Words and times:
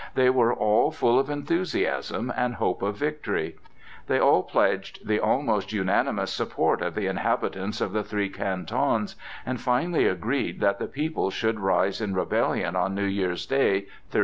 They 0.15 0.31
were 0.31 0.51
all 0.51 0.89
full 0.89 1.19
of 1.19 1.29
enthusiasm 1.29 2.33
and 2.35 2.55
hope 2.55 2.81
of 2.81 2.97
victory. 2.97 3.57
They 4.07 4.17
all 4.17 4.41
pledged 4.41 5.05
the 5.07 5.19
almost 5.19 5.73
unanimous 5.73 6.33
support 6.33 6.81
of 6.81 6.95
the 6.95 7.05
inhabitants 7.05 7.81
of 7.81 7.93
the 7.93 8.03
three 8.03 8.29
Cantons, 8.29 9.15
and 9.45 9.61
finally 9.61 10.07
agreed 10.07 10.59
that 10.59 10.79
the 10.79 10.87
people 10.87 11.29
should 11.29 11.59
rise 11.59 12.01
in 12.01 12.15
rebellion 12.15 12.75
on 12.75 12.95
New 12.95 13.05
Year's 13.05 13.45
Day, 13.45 13.81
1308. 14.09 14.19